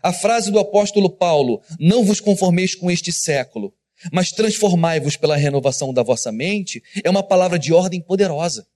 [0.00, 3.74] A frase do apóstolo Paulo, não vos conformeis com este século,
[4.12, 8.68] mas transformai-vos pela renovação da vossa mente, é uma palavra de ordem poderosa.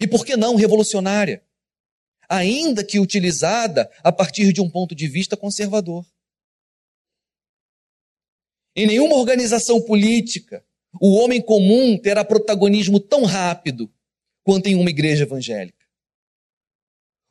[0.00, 1.42] E por que não revolucionária?
[2.30, 6.06] Ainda que utilizada a partir de um ponto de vista conservador.
[8.76, 10.64] Em nenhuma organização política,
[11.00, 13.92] o homem comum terá protagonismo tão rápido
[14.44, 15.84] quanto em uma igreja evangélica.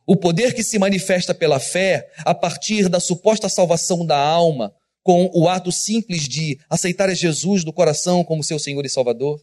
[0.06, 5.32] O poder que se manifesta pela fé a partir da suposta salvação da alma, com
[5.34, 9.42] o ato simples de aceitar Jesus do coração como seu Senhor e Salvador,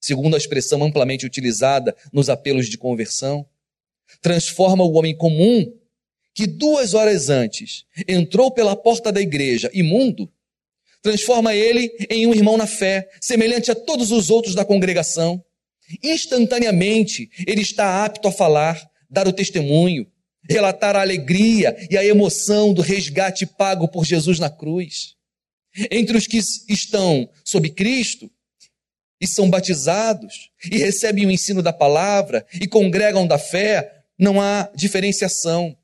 [0.00, 3.46] segundo a expressão amplamente utilizada nos apelos de conversão,
[4.20, 5.72] transforma o homem comum,
[6.34, 10.30] que duas horas antes entrou pela porta da igreja imundo,
[11.02, 15.42] transforma ele em um irmão na fé, semelhante a todos os outros da congregação.
[16.02, 20.06] Instantaneamente, ele está apto a falar, dar o testemunho,
[20.48, 25.14] relatar a alegria e a emoção do resgate pago por Jesus na cruz.
[25.90, 28.30] Entre os que estão sob Cristo
[29.20, 34.70] e são batizados e recebem o ensino da palavra e congregam da fé, não há
[34.74, 35.74] diferenciação.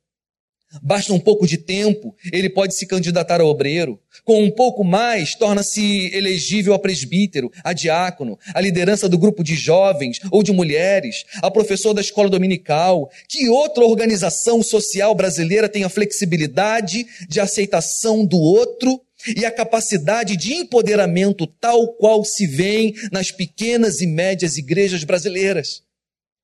[0.82, 3.98] Basta um pouco de tempo, ele pode se candidatar a obreiro.
[4.24, 9.54] Com um pouco mais, torna-se elegível a presbítero, a diácono, a liderança do grupo de
[9.54, 13.08] jovens ou de mulheres, a professor da escola dominical.
[13.28, 19.00] Que outra organização social brasileira tem a flexibilidade de aceitação do outro
[19.36, 25.85] e a capacidade de empoderamento tal qual se vê nas pequenas e médias igrejas brasileiras?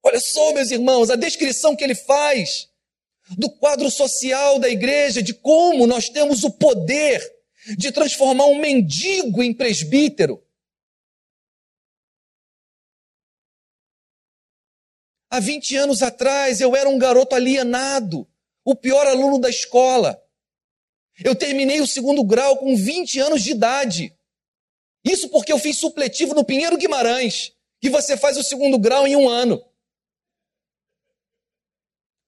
[0.03, 2.69] Olha só, meus irmãos, a descrição que ele faz
[3.39, 7.23] do quadro social da igreja, de como nós temos o poder
[7.79, 10.45] de transformar um mendigo em presbítero.
[15.31, 18.29] Há 20 anos atrás eu era um garoto alienado,
[18.65, 20.21] o pior aluno da escola.
[21.25, 24.17] Eu terminei o segundo grau com 20 anos de idade.
[25.05, 29.17] Isso porque eu fiz supletivo no Pinheiro Guimarães, que você faz o segundo grau em
[29.17, 29.65] um ano.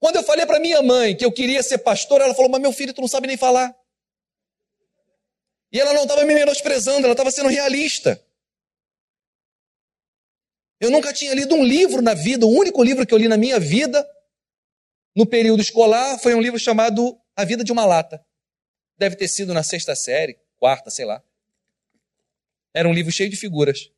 [0.04, 2.74] Quando eu falei para minha mãe que eu queria ser pastor, ela falou: Mas meu
[2.74, 3.74] filho, tu não sabe nem falar.
[5.72, 8.22] E ela não estava me menosprezando, ela estava sendo realista.
[10.78, 13.38] Eu nunca tinha lido um livro na vida, o único livro que eu li na
[13.38, 14.06] minha vida,
[15.16, 18.22] no período escolar, foi um livro chamado A Vida de uma Lata.
[18.98, 21.24] Deve ter sido na sexta série, quarta, sei lá.
[22.74, 23.90] Era um livro cheio de figuras.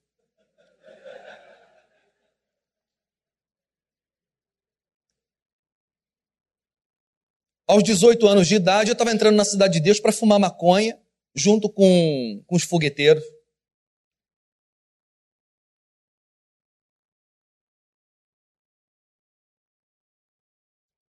[7.68, 10.96] Aos 18 anos de idade, eu estava entrando na Cidade de Deus para fumar maconha,
[11.34, 13.24] junto com, com os fogueteiros.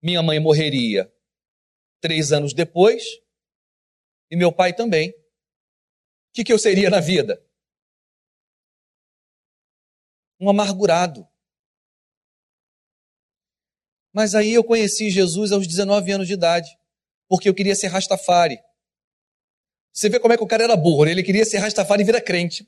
[0.01, 1.13] Minha mãe morreria
[2.01, 3.03] três anos depois,
[4.31, 5.11] e meu pai também.
[5.11, 5.15] O
[6.33, 7.45] que, que eu seria na vida?
[10.39, 11.27] Um amargurado.
[14.17, 16.71] Mas aí eu conheci Jesus aos 19 anos de idade,
[17.29, 18.59] porque eu queria ser Rastafari.
[19.93, 21.11] Você vê como é que o cara era burro, né?
[21.11, 22.67] ele queria ser Rastafari e vira crente.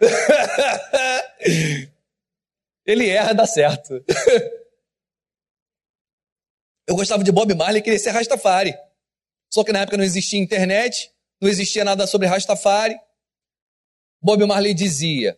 [2.86, 4.04] ele erra, dá certo.
[6.86, 8.72] eu gostava de Bob Marley e queria ser Rastafari.
[9.52, 12.96] Só que na época não existia internet, não existia nada sobre Rastafari.
[14.22, 15.36] Bob Marley dizia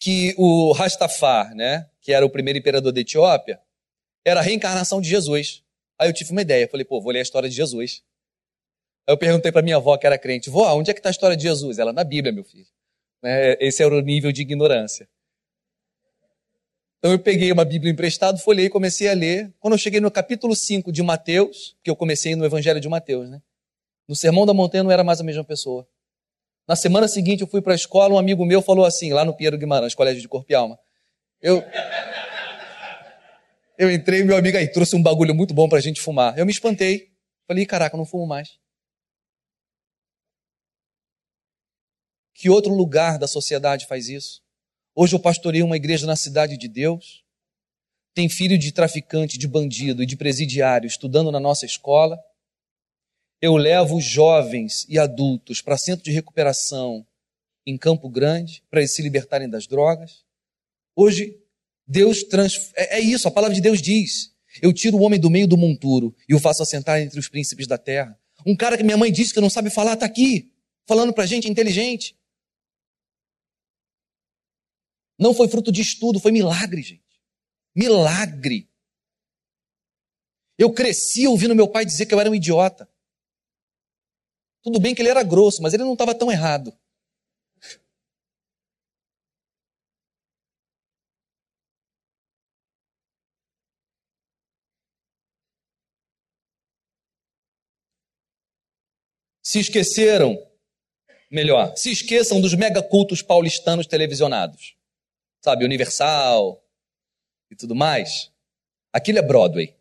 [0.00, 3.60] que o Rastafari, né, que era o primeiro imperador da Etiópia,
[4.24, 5.62] era a reencarnação de Jesus.
[5.98, 8.02] Aí eu tive uma ideia, falei, pô, vou ler a história de Jesus.
[9.06, 11.12] Aí eu perguntei para minha avó, que era crente, vó, onde é que está a
[11.12, 11.78] história de Jesus?
[11.78, 12.66] Ela, na Bíblia, meu filho.
[13.22, 15.08] Né, esse era o nível de ignorância.
[16.98, 19.52] Então eu peguei uma Bíblia emprestada, folhei e comecei a ler.
[19.58, 23.28] Quando eu cheguei no capítulo 5 de Mateus, que eu comecei no Evangelho de Mateus,
[23.28, 23.40] né?
[24.06, 25.88] No Sermão da Montanha não era mais a mesma pessoa.
[26.68, 29.34] Na semana seguinte eu fui para a escola, um amigo meu falou assim, lá no
[29.34, 30.78] Pinheiro Guimarães, Colégio de Corpo e Alma.
[31.40, 31.64] Eu
[33.80, 36.38] Eu entrei, meu amigo aí trouxe um bagulho muito bom para a gente fumar.
[36.38, 37.10] Eu me espantei.
[37.48, 38.58] Falei, caraca, eu não fumo mais.
[42.34, 44.42] Que outro lugar da sociedade faz isso?
[44.94, 47.24] Hoje eu pastorei uma igreja na cidade de Deus.
[48.12, 52.22] Tem filho de traficante, de bandido e de presidiário estudando na nossa escola.
[53.40, 57.06] Eu levo jovens e adultos para centro de recuperação
[57.64, 60.22] em Campo Grande para eles se libertarem das drogas.
[60.94, 61.39] Hoje
[61.90, 62.70] Deus trans...
[62.76, 64.32] É, é isso, a palavra de Deus diz.
[64.62, 67.66] Eu tiro o homem do meio do monturo e o faço assentar entre os príncipes
[67.66, 68.16] da terra.
[68.46, 70.52] Um cara que minha mãe disse que não sabe falar está aqui,
[70.86, 72.16] falando para gente, inteligente.
[75.18, 77.02] Não foi fruto de estudo, foi milagre, gente.
[77.74, 78.70] Milagre.
[80.56, 82.88] Eu cresci ouvindo meu pai dizer que eu era um idiota.
[84.62, 86.72] Tudo bem que ele era grosso, mas ele não estava tão errado.
[99.50, 100.40] Se esqueceram,
[101.28, 104.76] melhor, se esqueçam dos megacultos paulistanos televisionados.
[105.44, 106.62] Sabe, Universal
[107.50, 108.30] e tudo mais.
[108.92, 109.74] Aquilo é Broadway.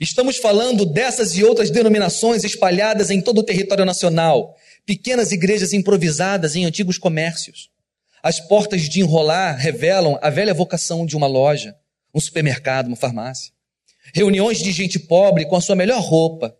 [0.00, 6.56] Estamos falando dessas e outras denominações espalhadas em todo o território nacional, pequenas igrejas improvisadas
[6.56, 7.70] em antigos comércios.
[8.20, 11.76] As portas de enrolar revelam a velha vocação de uma loja,
[12.12, 13.52] um supermercado, uma farmácia.
[14.12, 16.58] Reuniões de gente pobre com a sua melhor roupa,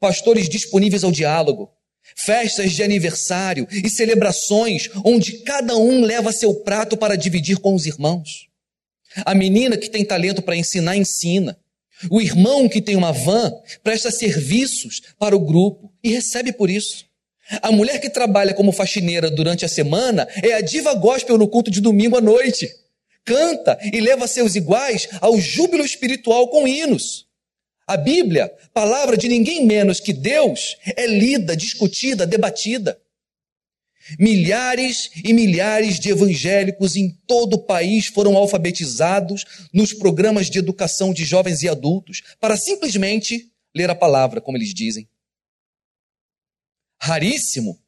[0.00, 1.70] pastores disponíveis ao diálogo,
[2.16, 7.86] festas de aniversário e celebrações onde cada um leva seu prato para dividir com os
[7.86, 8.48] irmãos.
[9.24, 11.58] A menina que tem talento para ensinar, ensina.
[12.10, 17.04] O irmão que tem uma van presta serviços para o grupo e recebe por isso.
[17.60, 21.70] A mulher que trabalha como faxineira durante a semana é a diva gospel no culto
[21.70, 22.70] de domingo à noite.
[23.24, 27.26] Canta e leva seus iguais ao júbilo espiritual com hinos.
[27.90, 33.02] A Bíblia, palavra de ninguém menos que Deus, é lida, discutida, debatida.
[34.16, 41.12] Milhares e milhares de evangélicos em todo o país foram alfabetizados nos programas de educação
[41.12, 45.08] de jovens e adultos para simplesmente ler a palavra, como eles dizem.
[46.96, 47.82] Raríssimo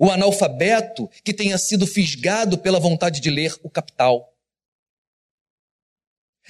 [0.00, 4.34] o analfabeto que tenha sido fisgado pela vontade de ler o capital.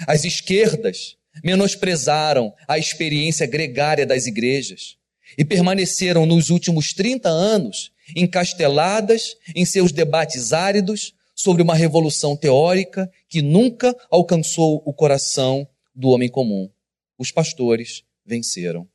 [0.06, 4.96] As esquerdas menosprezaram a experiência gregária das igrejas
[5.36, 13.10] e permaneceram nos últimos 30 anos encasteladas em seus debates áridos sobre uma revolução teórica
[13.28, 16.70] que nunca alcançou o coração do homem comum.
[17.18, 18.86] Os pastores venceram.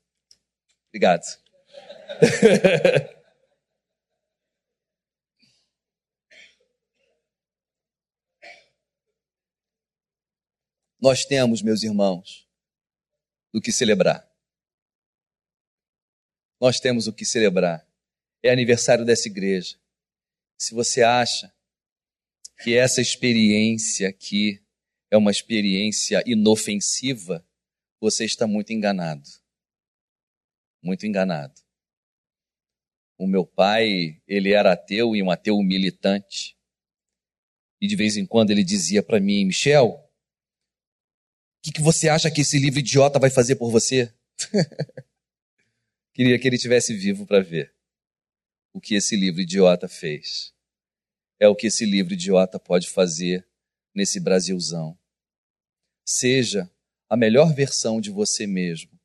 [0.90, 1.24] Obrigado.
[11.08, 12.46] nós temos, meus irmãos,
[13.54, 14.30] do que celebrar.
[16.60, 17.88] Nós temos o que celebrar.
[18.44, 19.80] É aniversário dessa igreja.
[20.60, 21.50] Se você acha
[22.62, 24.62] que essa experiência aqui
[25.10, 27.48] é uma experiência inofensiva,
[28.02, 29.30] você está muito enganado.
[30.84, 31.62] Muito enganado.
[33.18, 36.58] O meu pai, ele era ateu e um ateu militante.
[37.80, 40.07] E de vez em quando ele dizia para mim, Michel,
[41.62, 44.14] que, que você acha que esse livro idiota vai fazer por você?
[46.14, 47.74] Queria que ele tivesse vivo para ver
[48.74, 50.54] o que esse livro idiota fez.
[51.40, 53.48] É o que esse livro idiota pode fazer
[53.94, 54.98] nesse Brasilzão.
[56.06, 56.70] Seja
[57.10, 58.98] a melhor versão de você mesmo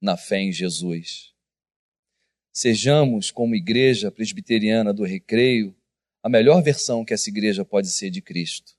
[0.00, 1.32] na fé em Jesus.
[2.52, 5.74] Sejamos, como igreja presbiteriana do recreio,
[6.22, 8.76] a melhor versão que essa igreja pode ser de Cristo.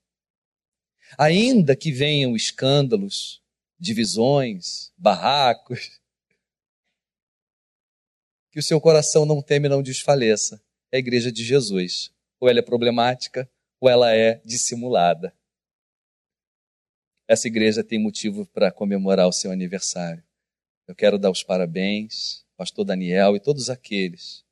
[1.18, 3.42] Ainda que venham escândalos,
[3.78, 6.00] divisões, barracos,
[8.50, 10.62] que o seu coração não teme não desfaleça.
[10.92, 12.12] É a igreja de Jesus.
[12.38, 13.50] Ou ela é problemática,
[13.80, 15.34] ou ela é dissimulada.
[17.26, 20.22] Essa igreja tem motivo para comemorar o seu aniversário.
[20.86, 24.44] Eu quero dar os parabéns, pastor Daniel e todos aqueles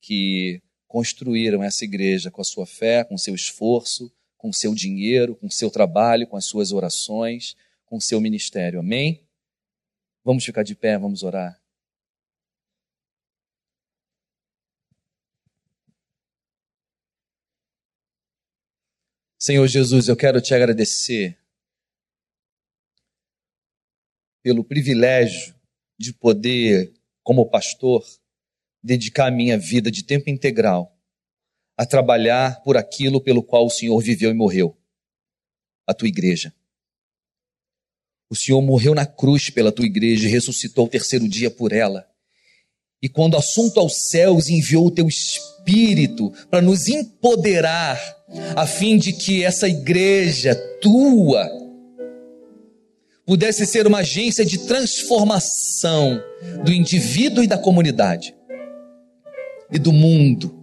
[0.00, 5.50] que construíram essa igreja com a sua fé, com seu esforço, com seu dinheiro, com
[5.50, 8.78] seu trabalho, com as suas orações, com seu ministério.
[8.78, 9.26] Amém?
[10.24, 11.60] Vamos ficar de pé, vamos orar.
[19.38, 21.38] Senhor Jesus, eu quero te agradecer
[24.42, 25.54] pelo privilégio
[25.98, 28.04] de poder, como pastor,
[28.82, 30.97] dedicar a minha vida de tempo integral
[31.78, 34.76] a trabalhar por aquilo pelo qual o Senhor viveu e morreu
[35.86, 36.52] a tua igreja.
[38.28, 42.04] O Senhor morreu na cruz pela tua igreja e ressuscitou o terceiro dia por ela.
[43.00, 47.98] E quando assunto aos céus, enviou o teu Espírito para nos empoderar,
[48.56, 51.48] a fim de que essa igreja tua
[53.24, 56.20] pudesse ser uma agência de transformação
[56.64, 58.34] do indivíduo e da comunidade
[59.70, 60.57] e do mundo.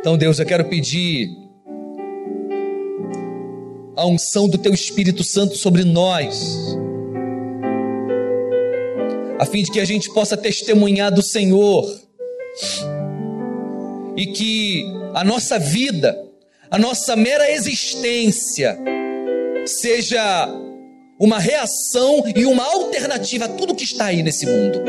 [0.00, 1.28] Então, Deus, eu quero pedir
[3.94, 6.56] a unção do Teu Espírito Santo sobre nós,
[9.38, 11.84] a fim de que a gente possa testemunhar do Senhor
[14.16, 16.18] e que a nossa vida,
[16.70, 18.78] a nossa mera existência,
[19.66, 20.48] seja
[21.18, 24.80] uma reação e uma alternativa a tudo que está aí nesse mundo.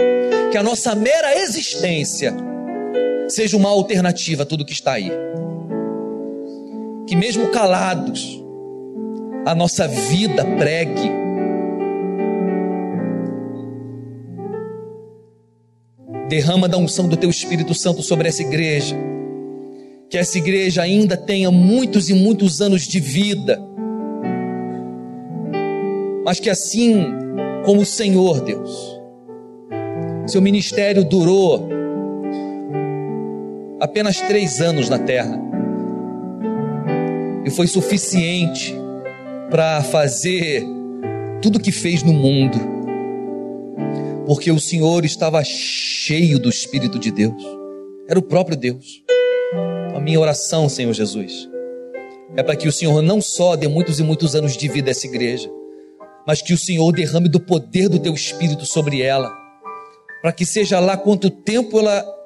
[0.53, 2.33] Que a nossa mera existência
[3.33, 5.11] seja uma alternativa a tudo que está aí.
[7.07, 8.41] Que mesmo calados,
[9.45, 11.11] a nossa vida pregue.
[16.29, 18.95] Derrama da unção do teu Espírito Santo sobre essa igreja.
[20.09, 23.71] Que essa igreja ainda tenha muitos e muitos anos de vida
[26.23, 27.05] mas que assim
[27.65, 28.99] como o Senhor, Deus,
[30.27, 31.67] seu ministério durou
[33.81, 35.41] apenas três anos na terra.
[37.43, 38.75] E foi suficiente
[39.49, 40.63] para fazer
[41.41, 42.59] tudo que fez no mundo,
[44.27, 47.43] porque o Senhor estava cheio do Espírito de Deus,
[48.07, 49.03] era o próprio Deus.
[49.95, 51.49] A minha oração, Senhor Jesus,
[52.37, 54.91] é para que o Senhor não só dê muitos e muitos anos de vida a
[54.91, 55.49] essa igreja,
[56.25, 59.35] mas que o Senhor derrame do poder do teu espírito sobre ela,
[60.21, 62.20] para que seja lá quanto tempo ela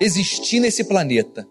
[0.00, 1.46] existir nesse planeta,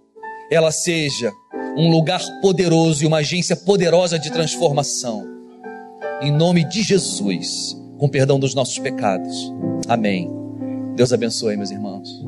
[0.51, 1.31] ela seja
[1.77, 5.25] um lugar poderoso e uma agência poderosa de transformação.
[6.21, 9.51] Em nome de Jesus, com perdão dos nossos pecados.
[9.87, 10.29] Amém.
[10.95, 12.23] Deus abençoe, meus irmãos.